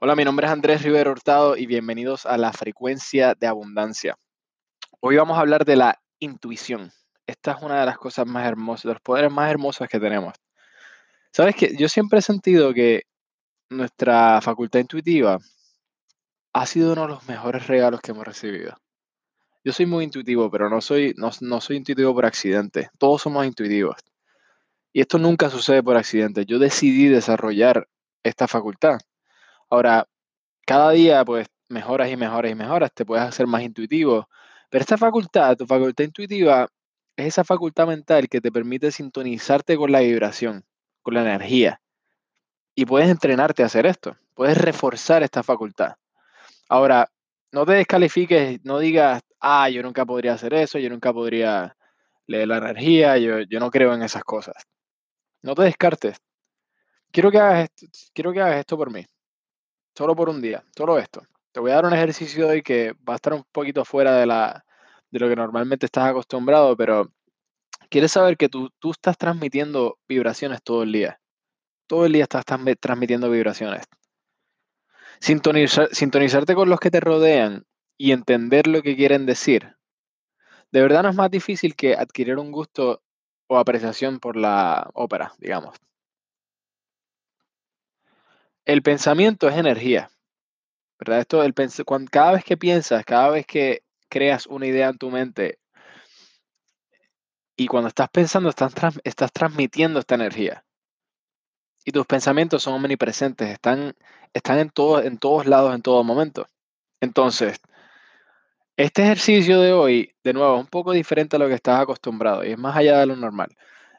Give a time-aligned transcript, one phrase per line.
[0.00, 4.16] Hola, mi nombre es Andrés Rivero Hurtado y bienvenidos a la frecuencia de abundancia.
[5.00, 6.92] Hoy vamos a hablar de la intuición.
[7.26, 10.34] Esta es una de las cosas más hermosas, de los poderes más hermosos que tenemos.
[11.32, 13.06] Sabes que yo siempre he sentido que
[13.70, 15.40] nuestra facultad intuitiva
[16.52, 18.76] ha sido uno de los mejores regalos que hemos recibido.
[19.64, 22.88] Yo soy muy intuitivo, pero no soy, no, no soy intuitivo por accidente.
[22.98, 23.96] Todos somos intuitivos.
[24.92, 26.46] Y esto nunca sucede por accidente.
[26.46, 27.88] Yo decidí desarrollar
[28.22, 29.00] esta facultad.
[29.70, 30.06] Ahora,
[30.66, 34.28] cada día pues mejoras y mejoras y mejoras, te puedes hacer más intuitivo,
[34.70, 36.68] pero esta facultad, tu facultad intuitiva,
[37.16, 40.64] es esa facultad mental que te permite sintonizarte con la vibración,
[41.02, 41.80] con la energía.
[42.74, 45.94] Y puedes entrenarte a hacer esto, puedes reforzar esta facultad.
[46.68, 47.10] Ahora,
[47.52, 51.76] no te descalifiques, no digas, ah, yo nunca podría hacer eso, yo nunca podría
[52.26, 54.56] leer la energía, yo, yo no creo en esas cosas.
[55.42, 56.18] No te descartes.
[57.12, 57.70] Quiero que hagas
[58.14, 59.06] quiero que hagas esto por mí
[59.98, 61.26] solo por un día, solo esto.
[61.50, 64.26] Te voy a dar un ejercicio hoy que va a estar un poquito fuera de,
[64.26, 64.64] la,
[65.10, 67.12] de lo que normalmente estás acostumbrado, pero
[67.90, 71.20] quieres saber que tú, tú estás transmitiendo vibraciones todo el día.
[71.88, 73.86] Todo el día estás transmitiendo vibraciones.
[75.18, 79.74] Sintonizar, sintonizarte con los que te rodean y entender lo que quieren decir.
[80.70, 83.02] De verdad no es más difícil que adquirir un gusto
[83.48, 85.74] o apreciación por la ópera, digamos.
[88.68, 90.10] El pensamiento es energía,
[91.00, 91.20] ¿verdad?
[91.20, 91.54] Esto, el
[91.86, 95.58] cuando, cada vez que piensas, cada vez que creas una idea en tu mente
[97.56, 98.74] y cuando estás pensando, estás,
[99.04, 100.66] estás transmitiendo esta energía.
[101.82, 103.94] Y tus pensamientos son omnipresentes, están,
[104.34, 106.46] están en, todo, en todos lados, en todo momento.
[107.00, 107.58] Entonces,
[108.76, 112.44] este ejercicio de hoy, de nuevo, es un poco diferente a lo que estás acostumbrado
[112.44, 113.48] y es más allá de lo normal.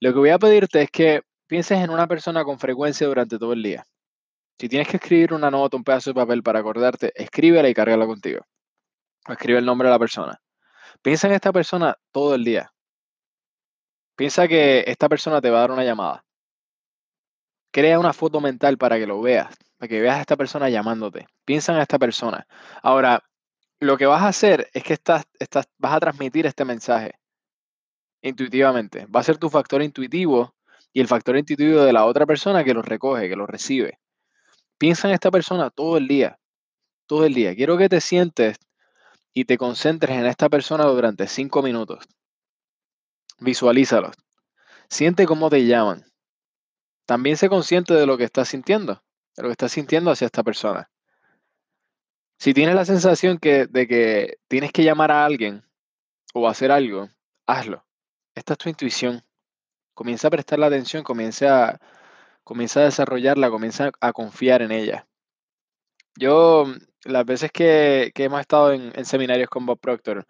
[0.00, 3.52] Lo que voy a pedirte es que pienses en una persona con frecuencia durante todo
[3.52, 3.84] el día.
[4.58, 8.06] Si tienes que escribir una nota, un pedazo de papel para acordarte, escríbela y cárgala
[8.06, 8.46] contigo.
[9.28, 10.40] escribe el nombre de la persona.
[11.02, 12.72] Piensa en esta persona todo el día.
[14.16, 16.24] Piensa que esta persona te va a dar una llamada.
[17.72, 21.26] Crea una foto mental para que lo veas, para que veas a esta persona llamándote.
[21.44, 22.46] Piensa en esta persona.
[22.82, 23.24] Ahora,
[23.80, 27.18] lo que vas a hacer es que estás, estás, vas a transmitir este mensaje
[28.22, 29.06] intuitivamente.
[29.06, 30.54] Va a ser tu factor intuitivo
[30.92, 33.98] y el factor intuitivo de la otra persona que lo recoge, que lo recibe.
[34.78, 36.38] Piensa en esta persona todo el día,
[37.06, 37.54] todo el día.
[37.54, 38.58] Quiero que te sientes
[39.32, 42.04] y te concentres en esta persona durante cinco minutos.
[43.38, 44.12] Visualízalo.
[44.88, 46.04] Siente cómo te llaman.
[47.06, 49.02] También sé consciente de lo que estás sintiendo,
[49.36, 50.90] de lo que estás sintiendo hacia esta persona.
[52.38, 55.64] Si tienes la sensación de que tienes que llamar a alguien
[56.32, 57.08] o hacer algo,
[57.46, 57.84] hazlo.
[58.34, 59.22] Esta es tu intuición.
[59.94, 61.80] Comienza a prestar la atención, comienza a,
[62.44, 65.06] comienza a desarrollarla, comienza a confiar en ella.
[66.16, 66.66] Yo,
[67.04, 70.26] las veces que, hemos estado en, seminarios con Bob Proctor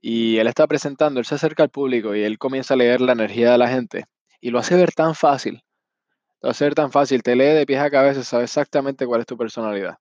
[0.00, 3.12] y él está presentando, él se acerca al público y él comienza a leer la
[3.12, 4.04] energía de la gente
[4.40, 5.64] y lo hace ver tan fácil.
[6.40, 9.26] Lo hace ver tan fácil, te lee de pies a cabeza, sabe exactamente cuál es
[9.26, 9.98] tu personalidad.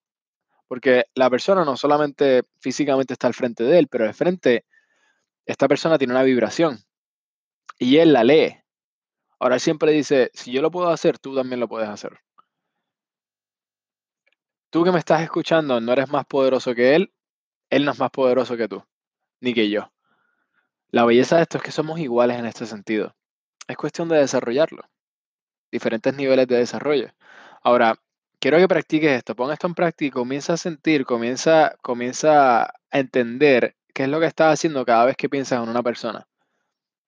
[0.68, 4.66] Porque la persona no solamente físicamente está al frente de él, pero al frente,
[5.46, 6.79] esta persona tiene una vibración
[7.79, 8.58] y él la lee.
[9.39, 12.19] Ahora siempre dice, si yo lo puedo hacer, tú también lo puedes hacer.
[14.69, 17.13] Tú que me estás escuchando no eres más poderoso que él,
[17.69, 18.83] él no es más poderoso que tú,
[19.39, 19.91] ni que yo.
[20.89, 23.15] La belleza de esto es que somos iguales en este sentido.
[23.67, 24.83] Es cuestión de desarrollarlo.
[25.71, 27.11] Diferentes niveles de desarrollo.
[27.61, 27.95] Ahora,
[28.39, 33.75] quiero que practiques esto, pon esto en práctica, comienza a sentir, comienza, comienza a entender
[33.93, 36.27] qué es lo que estás haciendo cada vez que piensas en una persona.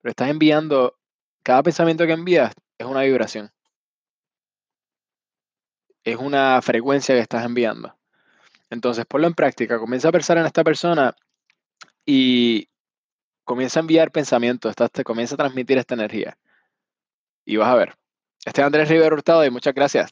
[0.02, 0.99] Pero estás enviando
[1.44, 3.52] cada pensamiento que envías es una vibración.
[6.04, 7.96] Es una frecuencia que estás enviando.
[8.70, 9.80] Entonces, ponlo en práctica.
[9.80, 11.16] Comienza a pensar en esta persona
[12.06, 12.70] y
[13.44, 14.76] comienza a enviar pensamientos.
[14.76, 16.38] Te comienza a transmitir esta energía.
[17.46, 17.96] Y vas a ver.
[18.46, 20.12] Este es Andrés Rivero Hurtado y muchas gracias.